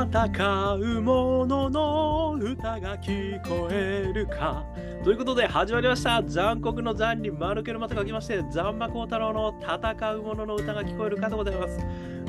[0.00, 4.64] 戦う者のの歌が聞こえるか。
[5.04, 6.22] ということで始まりました。
[6.22, 11.78] 残酷の残に丸けのまた書きまして、残馬幸太郎の戦う者のの歌が聞こえるかでございます。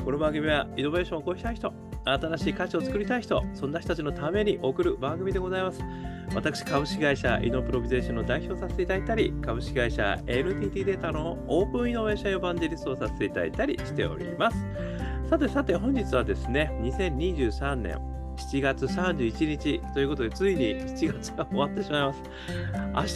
[0.04, 1.72] この番組はイノベーションを起こしたい人、
[2.04, 5.80] 新しい価値を作りたい人、そんな人たちのために送る番組でございます。
[6.34, 14.91] 私、株式会社イノプロビゼーションの代表させていただいたり、株式会社 NTT データのオープンイノベーションエヴァンジェリストをさせていただいたりしております。
[15.32, 17.96] さてさて、本日はですね、2023年
[18.36, 22.22] 7月31日ということで、ついに7月が終わってしまいます。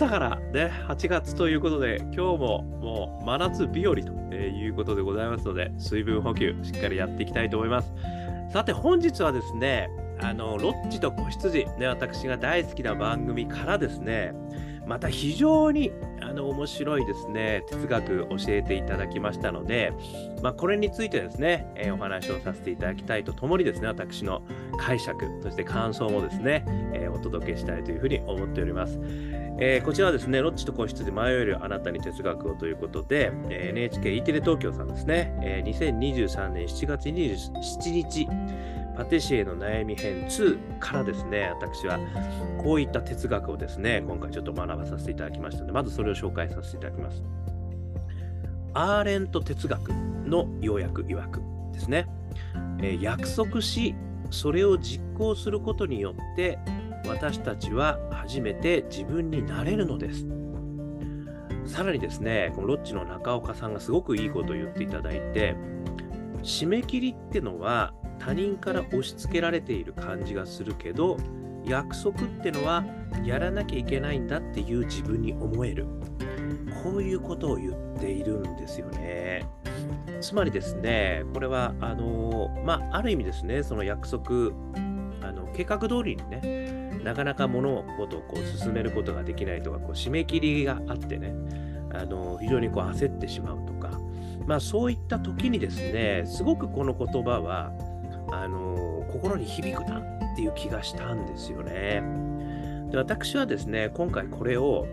[0.00, 4.00] 明日からね、8月ということで、今日ももう真夏日和と
[4.34, 7.92] いうことでございますので、水分補給しっかりやっていきたいと思います。
[8.50, 9.90] さて、本日はですね、
[10.22, 14.32] あの、ロッチと子羊、ね、私が大好きな番組からですね、
[14.86, 19.92] また非常にあの面白いですね、哲学教えていただきましたので、
[20.42, 24.42] まあ、これについてですね、えー、お話をさせていただきたいとともにですね、私の
[24.78, 29.00] 解釈、そして感想もですね、えー、お届けしたいというふうに思っております。
[29.58, 38.28] えー、こちらはですね、ロッチと個室で迷えるあなたに哲学をということで、え NHKE テレ東京さんですね、え2023年7月27日、
[38.96, 41.98] パティシエの悩み編2からですね、私は
[42.62, 47.22] こういった哲学をですね、今回ちょっと学ばさせていただきましたので、まずそれを紹介させていただきます。
[48.72, 52.06] アーレント哲学の要約曰くですね、
[52.80, 53.94] えー、約束し、
[54.30, 56.58] それを実行することによって、
[57.06, 60.26] 私たちは初めて自分になれるのです。
[61.66, 65.54] さらにですね、このロッチの中岡さんがすごくいいことを言っていただいて、
[66.42, 67.92] 締め切りってのは
[68.26, 71.16] 他人から押し付けられている感じがするけど
[71.64, 72.84] 約束ってのは
[73.24, 75.86] やらなきゃいけないんだっていう自分に思える。
[76.82, 79.44] こういうことを言っているんですよね。
[80.20, 84.52] つまりですねこれはあのまあある意味ですねその約束
[85.22, 91.32] あの計画通りにねなかなか物事をこう進めることができないとかこう締め切りがあってね
[91.92, 93.90] あの非常にこう焦ってしまうとか
[94.46, 97.72] まあそういった時にですねすごくこの言葉は
[98.30, 102.02] あの心に響くなっていう気がしたんですよね。
[102.90, 104.86] で私はですね、今回これを、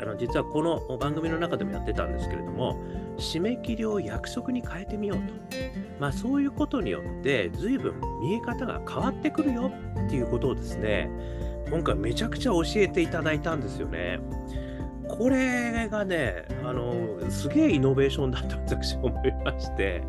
[0.00, 2.82] あの実はこの番組の中でもやってたんですけれども、
[3.18, 5.34] 締め切りを約束に変えてみようと。
[6.00, 9.70] まあそういうことによって、随分見え方が変わってくるよ
[10.06, 11.10] っていうことをですね、
[11.70, 14.20] 今回めちゃくちゃ教えていただいたんですよね。
[15.08, 20.02] これがね、あの、すげえイノベーションだと私は思いまして、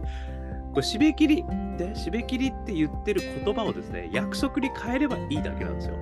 [0.73, 1.35] これ締め切り、
[1.78, 5.95] で締め切りって言ってる言葉をですね、約束に変えればいいだけなんですよ。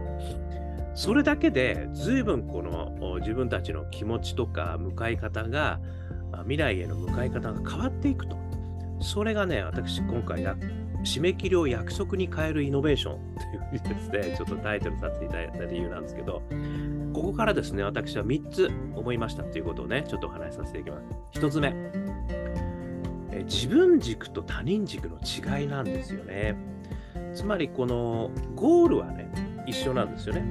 [0.94, 5.80] それだけで、随分この自分たちの気持ちとか向かい方が、
[6.44, 8.38] 未来への向かい方が変わっていくと。
[9.02, 10.56] それがね、私今回や、
[11.04, 16.42] 締め切りを約束に変えるイノベーション というふうにですね、ちょっとタイトルさせていただいた理由なんですけど、
[17.14, 21.02] ここからですね、私は3つ思いましたということをね、ちょっとお話しさせていきま
[21.34, 21.40] す。
[21.40, 22.01] 1つ目。
[23.46, 26.56] 自分軸と他人軸の違いなんですよね。
[27.34, 29.32] つまりこのゴールはね、
[29.66, 30.46] 一緒なんですよね。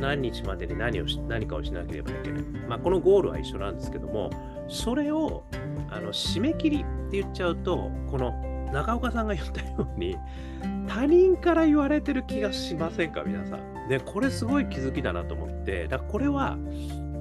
[0.00, 2.42] 何日までに何をし何かをしなければいけない。
[2.68, 4.30] まあ、このゴールは一緒なんですけども、
[4.68, 5.44] それを
[5.90, 8.32] あの締め切りって言っちゃうと、この
[8.72, 10.16] 中岡さんが言ったように、
[10.88, 13.88] 他人から言われてる気がしませんか、皆さん。
[13.88, 16.56] ね、これすごい気づきだなと思って、だからこれは、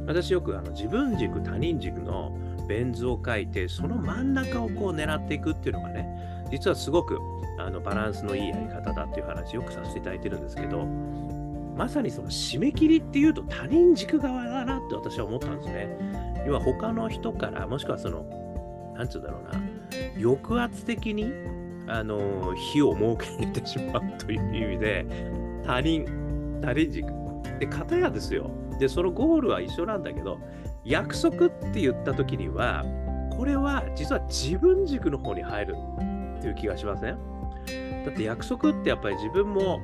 [0.08, 2.38] 私よくあの自分軸、他人軸の
[2.69, 6.07] ベン図を書いてその真ん中をこう狙っていくっていうのがね
[6.52, 7.19] 実はすごく
[7.57, 10.85] あのバランスのいいやり方だっていう話よくさせていただいてるんですけど
[11.75, 16.44] まさにその締め切りっていうと他人軸側だなって私は思ったんですね。
[16.46, 18.24] 要は他の人からもしくはその
[18.96, 19.62] なんつうんだろうな
[20.22, 21.31] 抑圧的に
[21.88, 25.06] あの火を設けてしまうという意味で
[25.66, 26.06] 他人
[26.62, 27.07] 他人軸。
[27.59, 28.51] で片やですよ。
[28.80, 30.40] でそのゴールは一緒なんだけど
[30.86, 32.84] 約束って言った時には
[33.32, 35.76] これは実は自分軸の方に入る
[36.38, 37.18] っていう気がしません？
[38.06, 39.80] だって約束ってやっぱり自分も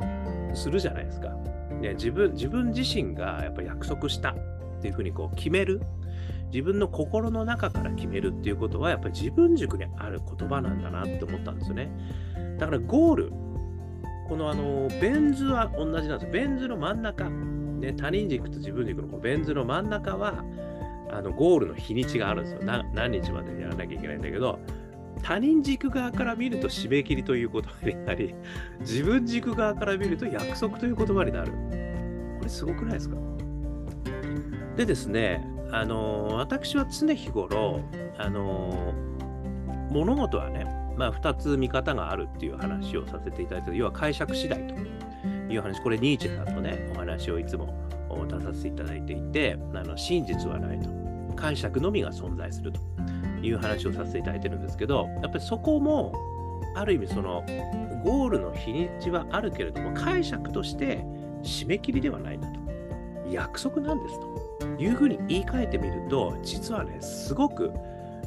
[0.53, 1.29] するじゃないですか、
[1.81, 4.35] ね、自分自分自身がやっぱり約束したっ
[4.81, 5.81] ていうふうにこう決める。
[6.53, 11.89] 自分の心の中から決めるっていうことはやっぱり自分軸にある言葉なんだなって思ったんですよね。
[12.57, 13.33] だからゴール。
[14.29, 17.29] このあのベン図は同じなんですベン図の真ん中。
[17.29, 20.45] ね、他人軸と自分軸のこのベン図の真ん中は
[21.11, 22.59] あのゴールの日にちがあるんですよ。
[22.93, 24.59] 何日までやらなきゃいけないんだけど、
[25.23, 28.35] 他人軸側から見ると締め切りという言葉になり、
[28.81, 31.51] 自分軸側から見ると約束という言葉になる。
[32.37, 33.15] これすごくないですか？
[34.75, 37.81] でですね、あの私は常日頃、
[38.17, 38.93] あの
[39.89, 40.65] 物事はね、
[40.97, 44.73] まあ、2つ見方があるっていう話をさせていただいて、要は解釈次第と
[45.51, 47.73] いう話、これニーチェさんとね、お話をいつも
[48.25, 50.89] 出させていただいていて、あの真実はないと。
[51.35, 52.79] 解釈のみが存在すると
[53.41, 56.13] いう話をさせていただいてるんですけど、やっぱりそこも、
[56.75, 57.43] ある意味その
[58.03, 61.03] ゴールの日にちはあるけれども、解釈として
[61.43, 62.59] 締め切りではないんだと。
[63.29, 64.19] 約束なんです
[64.59, 67.71] というふうに言い換えてみると、実はね、すごく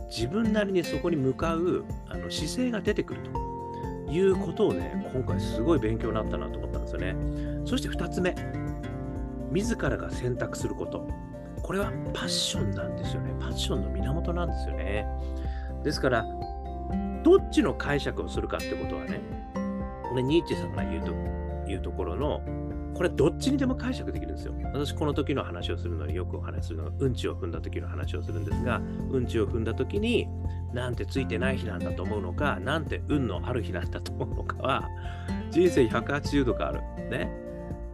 [0.09, 7.15] 自分なりにそこに向かうあの姿勢が出てくるということをね、今回すごい勉強になったなと思ったんですよね。
[7.65, 8.35] そして2つ目、
[9.51, 11.09] 自らが選択すること。
[11.63, 13.35] これはパッションなんですよね。
[13.41, 15.07] パッションの源なんですよね。
[15.83, 16.25] ですから、
[17.23, 19.21] どっちの解釈をするかってことはね、
[20.09, 21.13] これニーチェさんが言うと
[21.71, 22.43] いうところの
[22.99, 24.55] これどっちにでも解釈できるんですよ。
[24.73, 28.81] 私この時の話をするのによくお話しするのがうんちを踏んだ時の話をするんですが
[29.11, 30.27] うんちを踏んだ時に
[30.73, 34.89] なんてついてない日なんだと思うのかなんて運のある日なんだと思うのかは
[35.53, 36.81] 人生180度変わる。
[37.09, 37.48] ね。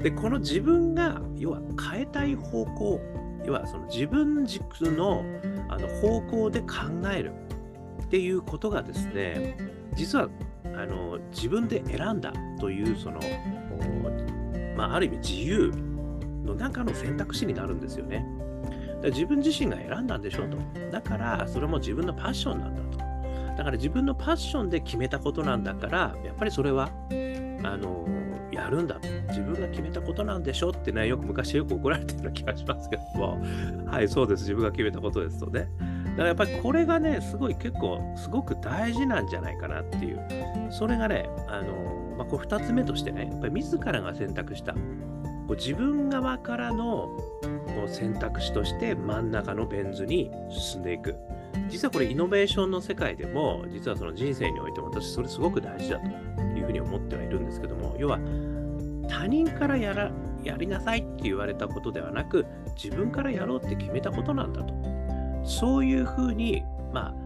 [0.04, 1.60] でこの自分が要は
[1.90, 3.00] 変えたい方向
[3.46, 5.24] 要はその自分軸の
[5.70, 6.76] あの方向で考
[7.10, 7.32] える
[8.04, 9.56] っていうことがですね
[9.94, 10.28] 実は
[10.64, 13.18] あの自分で選んだというその
[14.76, 15.72] まあ、ある意味自由
[16.44, 18.26] の中の選択肢になるんですよね。
[19.02, 20.56] だ自分自身が選んだんでしょうと。
[20.90, 22.98] だから、それも自分のパッションなんだと。
[23.56, 26.90] だから自分のパッションで決めたことなんだから、やっぱりそれは、
[27.62, 28.04] あの
[28.54, 28.98] やるんだ。
[29.28, 33.40] 自分が決めたことなんでしょってね、よく昔よく怒られてるような気がしますけども、
[33.86, 34.42] はい、そうです。
[34.42, 35.68] 自分が決めたことですとね。
[36.16, 40.20] だからやっぱりこれがね、すごい結構、すごく大事なんじゃないかなっていう。
[40.70, 44.78] それがね、あのまあ、こう2つ目としてね、やっぱり自らが選択した、こ
[45.50, 47.08] う自分側からの
[47.42, 51.16] こう選択肢として真ん中のベン図に進んでいく。
[51.68, 56.06] 実はこれイノベーションの世界でも、実はその人生においても私それすごく大事だと
[56.56, 58.18] いうふうに思ってはいるんですけども、要は
[59.08, 60.10] 他人からやら
[60.42, 62.46] やりなさいって言われたことではなく、
[62.76, 64.74] 自分からやろうって決めたことなんだと。
[65.44, 66.62] そういうふうに、
[66.92, 67.24] まあ、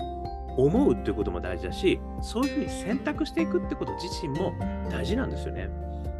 [0.57, 4.53] 思うっていうことも大事だし、そういうふうに選択していくってこと自身も
[4.91, 5.69] 大事なんですよね。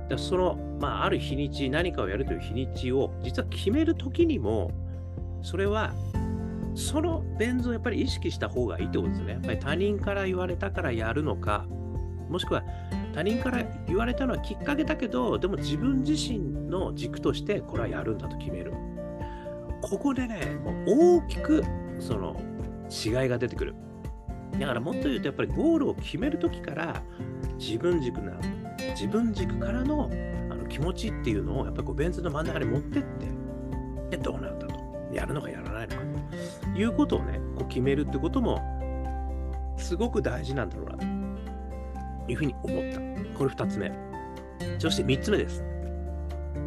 [0.09, 4.71] だその、まあ、ある日にち、何かをやるという日にちを実は決めるときにも、
[5.43, 5.93] それは
[6.79, 9.33] そのベン図をやっぱり意識した方がいいってことですね。
[9.33, 11.67] やっぱり他人から言われたからやるのか、
[12.29, 12.63] もしくは
[13.13, 16.39] 他人から言われたのはきっかけだけど、でも自分自身
[16.71, 18.73] の軸としてこれはやるんだと決める。
[19.83, 21.65] ここでね、もう大きく
[21.99, 22.41] その
[22.89, 23.75] 違いが出てくる。
[24.53, 27.03] だからもっと言うとやっぱりゴールを決めるときから
[27.59, 28.33] 自分軸な
[28.91, 30.11] 自分軸からの
[30.51, 34.68] あの気持ちっていうのをやっぱりこうベン図の真ん中に持ってってでどうなんだと
[35.13, 36.03] やるのかやらないのか
[36.75, 38.61] ということをねこう決めるってことも
[39.77, 41.05] すごく大事なんだろうなと。
[42.31, 43.39] いうふうに思った。
[43.39, 43.91] これ2つ目。
[44.79, 45.65] そして3つ目です。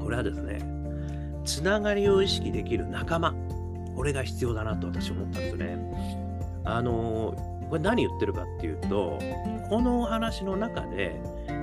[0.02, 0.60] これはですね
[1.46, 3.36] つながりを意識できる仲間。
[3.96, 5.78] これが必要だなと私思ったんですよね。
[6.64, 7.36] あの
[7.72, 9.18] これ何言ってるかっていうと、
[9.70, 11.16] このお話の中で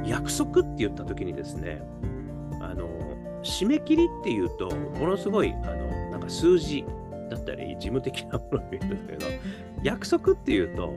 [0.07, 1.83] 約束って言った時にですね、
[2.63, 2.89] あの、
[3.43, 6.85] 締め切りっていうと、ものすごい、あの、数字
[7.31, 9.27] だったり、事務的なものを言うんですけど、
[9.83, 10.95] 約束っていうと、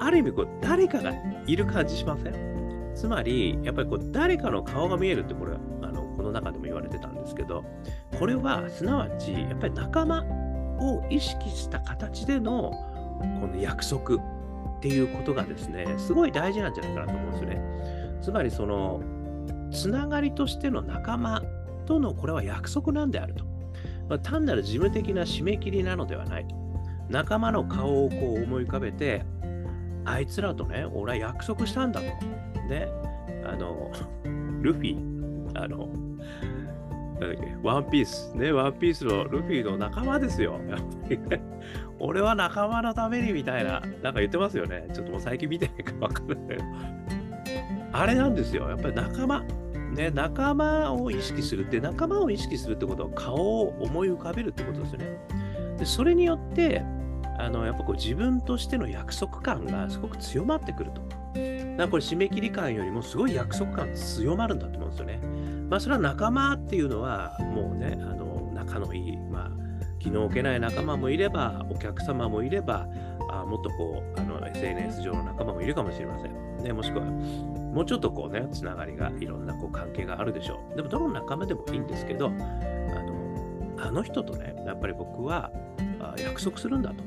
[0.00, 1.12] ある意味こう、誰かが
[1.46, 2.92] いる感じしません？
[2.94, 5.52] つまり、やっぱりこう、誰かの顔が見えるって、これ、
[5.82, 7.64] あの、この中でも言われてたんですけど、
[8.18, 10.24] これは、すなわち、やっぱり仲間
[10.78, 12.72] を意識した形での
[13.40, 14.18] この約束っ
[14.80, 17.60] ていうことがですね、すごい大事なんじゃないかなと思うんですよね。
[18.20, 19.00] つまりその、
[19.70, 21.42] つながりとしての仲間
[21.86, 23.44] とのこれは約束なんであると。
[24.08, 26.54] まあ、単なる事務的な締め切りなのではないと。
[27.08, 29.24] 仲間の顔をこう思い浮かべて、
[30.04, 32.06] あいつらとね、俺は約束したんだと。
[32.68, 32.88] ね、
[33.44, 33.90] あの、
[34.62, 34.98] ルフィ、
[35.54, 35.88] あの、
[37.62, 40.58] ワンピース、ね、ワンピースのルフィの仲間ですよ。
[42.00, 44.88] 俺は仲間のためにみたいな、なんか言ってますよね。
[44.92, 46.58] ちょっともう最近見てないか分かんない。
[47.92, 48.68] あれなんですよ。
[48.68, 49.44] やっぱり仲間。
[49.94, 55.18] ね、仲間を意識するって、仲間を意識するってことは顔を思い浮かべるってことですよね。
[55.78, 56.82] でそれによって、
[57.38, 61.02] あのやっぱこう自分としての約束感がすごく強まってくると。
[61.76, 65.20] だかこれ締め切り感よりもすごい約束感強まるんだと思うんですよね。
[65.68, 69.50] まあそれは仲間っていうのはもうね、あの仲のいい、まあ
[69.98, 72.86] 気の置けない仲間もいれば、お客様もいれば、
[73.30, 76.51] あもっとこうあの SNS 上の仲間もいるかもしれません。
[76.62, 80.76] ね、もしくは、もうちょっとこうね、つながりがいろんなこう関係があるでしょう。
[80.76, 85.50] でも、どの仲間でもいいんですけど、あのあの人とね、やっぱり僕は
[86.00, 87.02] あ約束するんだと。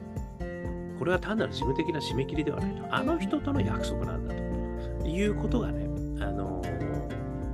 [0.98, 2.84] これは単なる事務的な締め切りではないと。
[2.90, 5.88] あの人との約束なんだということがね、
[6.22, 6.62] あの、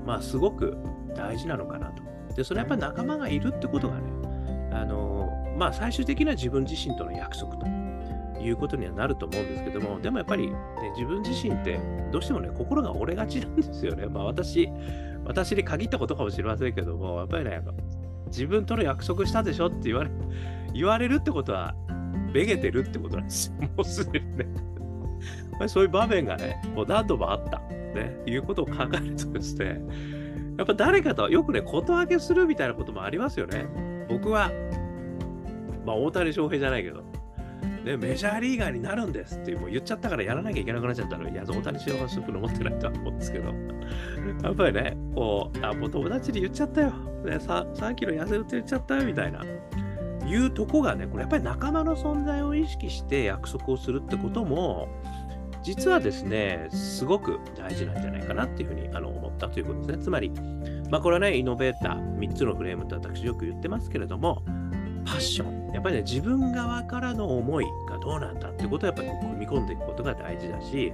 [0.05, 0.77] まあ、すごく
[1.15, 2.03] 大事なのかなと。
[2.35, 4.01] で、それはやっぱり仲間がいるってことがね、
[4.71, 7.65] あの、まあ、最終的な自分自身との約束と
[8.41, 10.55] いうことにはなると思うんですけども、でもやっぱり、ね、
[10.95, 11.79] 自分自身って
[12.11, 14.05] どうしてもね、心が折れがちなんですよね。
[14.07, 14.69] まあ、私、
[15.25, 17.61] 私に限ったことかもしれませんけども、やっぱりね、
[18.27, 20.11] 自分との約束したでしょって言われ
[20.73, 21.75] 言われるってことは、
[22.33, 23.67] めげてるってことなんですよ。
[23.75, 24.45] もうすでにね。
[25.67, 27.61] そういう場面がね、もう何度もあった。
[27.93, 29.81] ね、いうことを考えるとですね、
[30.57, 33.65] やっぱ誰かとよくね、こと分けするみたいなこともありますよね。
[34.07, 34.49] 僕は、
[35.85, 37.03] まあ大谷翔平じゃないけど、
[37.83, 43.49] ね、メジャーリーガーになるんですってもう言っちゃったからやらなきゃいけなくなっちゃったのいや、大谷翔平スープの持ってないとは思うんですけど、
[44.43, 46.89] やっぱりね、こう、あ、もう友達に言っちゃったよ。
[46.89, 49.43] ね、3, 3キロ痩せるって言っちゃったよみたいな。
[50.25, 54.87] いうとこがね、これやっぱり仲間の存在を意識して約束をするってことも、
[55.63, 60.03] 実はですね、すごく大事なんじゃないかなっていうふうにあの思ったということですね。
[60.03, 60.31] つまり、
[60.89, 64.43] まあこれはね、イノベーター、3つのフレームって私よく言ってますけれども、
[65.05, 65.60] パッション。
[65.73, 70.93] やっぱりね、自分側からの思いがどうなんだってことをやっぱり組み込んでいくことが大事だし、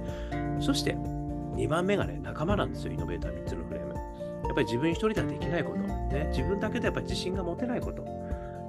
[0.60, 3.94] そして2番目がね、仲間なんですよ、イノベーター3つのフレーム。
[3.94, 8.04] やっぱり自分一人ではできないこと、ね、自分だけでやっぱり自信が持てないこと、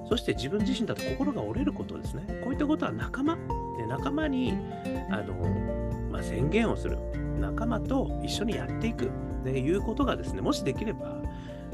[0.08, 2.24] そして自分自身だと心が折れることですね。
[2.42, 3.42] こういったことは仲間、ね、
[3.88, 4.54] 仲間に
[5.10, 5.34] あの、
[6.10, 6.98] まあ、宣言をする。
[7.38, 9.10] 仲間と一緒にやっていく。
[9.44, 11.16] ね、いうことがですね、もしできれば、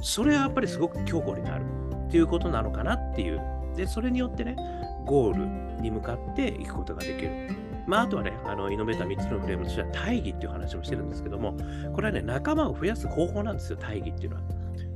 [0.00, 1.64] それはやっぱりすごく強固になる
[2.06, 3.40] っていうことなのかなっていう。
[3.76, 4.56] で、それによってね、
[5.04, 7.50] ゴールに向かっていくことができる。
[7.86, 11.56] まあ、あとはね、あのイノベーター3つのフレームとしては大義っていう話もしてるんですけども、
[11.94, 14.42] これはね、仲間を増やす方法なんですよ、大義っていうのは。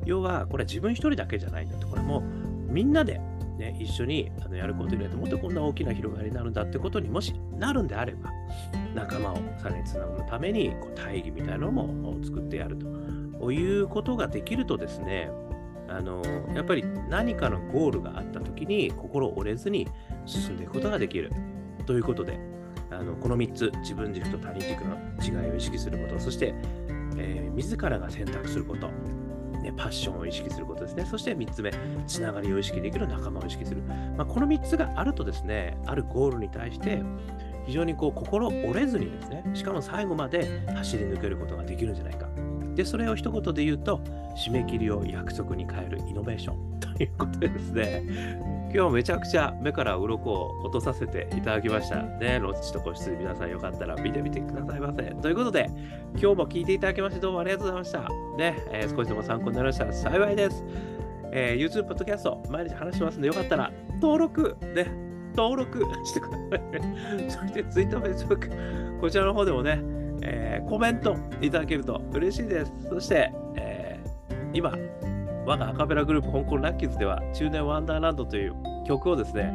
[0.04, 1.86] 要は、これは自分一人だけじゃないんだと。
[1.86, 2.22] これも
[2.68, 3.20] みんなで
[3.60, 8.30] ね、一緒にあのやることによってもっとこんな大きな広がりになるんだってことにもしなるんであれば
[8.94, 12.76] 仲間をさらにつなぐためにこう大義みたいなのも作ってやる
[13.38, 15.30] ということができるとですね
[15.90, 16.22] あの
[16.54, 19.88] やっぱり何かのゴールがあった時に心折れずに
[20.24, 21.32] 進んでいくことができる
[21.86, 22.38] ということで
[22.90, 26.54] あのこの3つ自分軸と他人軸の違いを意識することそして、
[27.16, 28.88] えー、自らが選択すること
[29.60, 31.04] ね、パッションを意識することですね。
[31.04, 31.70] そして3つ目、
[32.06, 33.82] つながりを意識できる仲間を意識する。
[34.16, 37.02] まあ、この3つがあるとですね、あるゴールに対して、
[37.66, 42.28] 非常にこう心折れずにですね、しかも最後まで走り抜けることができるんじゃないか。
[42.80, 44.00] で、それを一言で言うと、
[44.34, 48.02] 締め切りを約束に変えるイノベーション ということですね、
[48.74, 52.02] 今日めちゃくちゃ目から鱗を落とさせていただきました。
[52.02, 55.02] ね、ロッチと個室皆さんよかったら見てみてくださいませ。
[55.20, 55.70] ということで、
[56.12, 58.00] 今日も聞いていただきましてどうもありがとうございました。
[58.38, 60.64] ね、えー、少しでも参考になりましたら幸いです。
[61.32, 63.70] えー、YouTube、ポッドキャスト、毎日話しますのでよかったら
[64.00, 64.86] 登録、ね、
[65.36, 67.30] 登録してください。
[67.30, 72.72] そして Twitter、Facebook、こちらの方でもね、えー、コメントいただけると嬉しいです。
[72.88, 74.72] そして、えー、今、
[75.46, 78.54] 我がアカペラグループ香港ラッキーズでは中年ワンダーランドという
[78.86, 79.52] 曲をですね、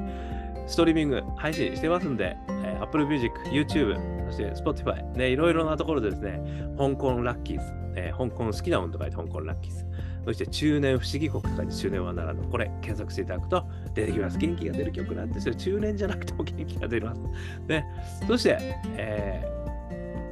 [0.67, 3.95] ストリーミング配信してますんで、えー、Apple Music、YouTube、
[4.25, 6.41] そして Spotify、ね、いろいろなところでですね、
[6.77, 9.85] 香港ラッキーズ、えー、香港好きな音と書いて香港ラッキーズ、
[10.25, 14.39] そして中年不思議国と書いて中年ワンダーランド、これ検索していただくと出てきます。
[14.39, 15.53] 元気が出る曲なんですよ。
[15.53, 17.21] 中年じゃなくても元気が出ます。
[17.67, 17.85] ね、
[18.27, 18.57] そして、
[18.97, 19.44] えー、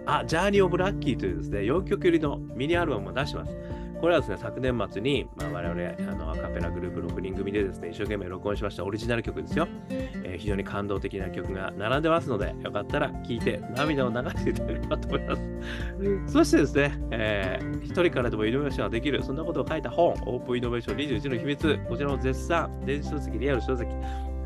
[0.06, 3.56] あ、ジャーニー・オブ・ラッキーというですね、4曲入りのミニアルバムも出してます。
[4.04, 9.66] これはですね、昨年末に、まあ、我々あのアカペラグループ6人組でですね、一生懸命録音しましたオリジナル曲ですよ。
[9.90, 16.34] えー、非常に感動的な曲が並んでますので、よかったら聴いて涙を流していただければと思います。
[16.34, 23.90] そしてですね、えー、一人からでもイノベーションができる、そんなことを書いた本、オープンイノベーション21の秘密、こちらも絶賛、電子書籍、リアル書籍、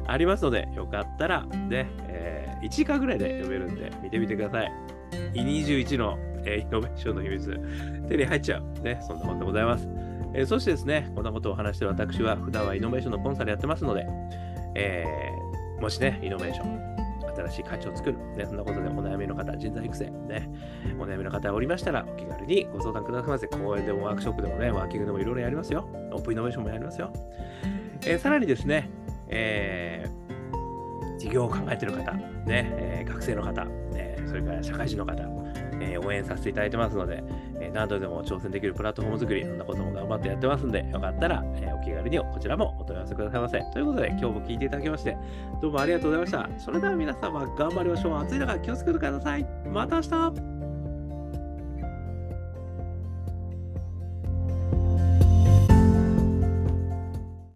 [0.05, 4.96] ありますので、よかったら、ね、えー、1時間ぐらいで読めるんで、見てみてください。
[5.33, 7.59] E21 のえー、イノベーションの秘密、
[8.07, 8.81] 手に入っちゃう。
[8.81, 9.87] ね、そんなもんでございます。
[10.33, 14.07] えー、そしてですね、こんなことを話してる私は、普段はイノベーションのコンサルやってますので、
[14.75, 16.97] えー、もしね、イノベーション、
[17.35, 20.49] 新しい会長を作る、ね、そんなことでお悩みの方、人材育成、ね、
[20.99, 23.47] お悩みの方おりましたら、お気軽にご相談くださいませ。
[23.47, 25.87] 講演でもワークショップでもね、ワーキングでもいろいろやりますよ。
[26.13, 27.11] オープンイノベーションもやりますよ。
[28.05, 28.89] えー、さらにですね、
[29.27, 35.23] えー、事業を考えてる方、ね、えー、学生の方、ね、それから社会人の方、
[35.79, 37.23] えー、応援させていただいてますので、
[37.59, 43.61] えー、何度でも挑戦できるプラットフォーム作り、そんなことも頑張ってやってますんで、よかったら、えー、お気軽にこちらもお問い合わせくださいませ。
[43.73, 45.17] ということで、今日も聞いていただきまして、
[45.61, 46.59] どうもありがとうございました。
[46.59, 48.17] それでは皆様、頑張りましょう。
[48.17, 49.45] 暑い中気をつけてください。
[49.71, 50.46] また明日